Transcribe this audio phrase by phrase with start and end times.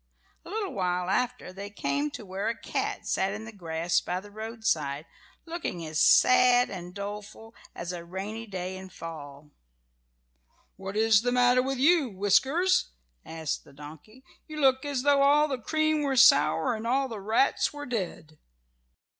[0.43, 4.19] A little while after they came to where a cat sat in the grass by
[4.19, 5.05] the roadside,
[5.45, 9.51] looking as sad and doleful as a rainy day in fall.
[10.75, 12.93] "What is the matter with you, Whiskers?"
[13.23, 14.23] asked the donkey.
[14.47, 18.39] "You look as though all the cream were sour and all the rats were dead."